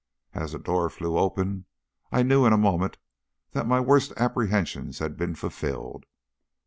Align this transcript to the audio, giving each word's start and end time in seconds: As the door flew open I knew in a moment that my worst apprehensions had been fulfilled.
As 0.33 0.51
the 0.51 0.57
door 0.57 0.89
flew 0.89 1.15
open 1.19 1.65
I 2.11 2.23
knew 2.23 2.47
in 2.47 2.53
a 2.53 2.57
moment 2.57 2.97
that 3.51 3.67
my 3.67 3.79
worst 3.79 4.11
apprehensions 4.17 4.97
had 4.97 5.15
been 5.15 5.35
fulfilled. 5.35 6.07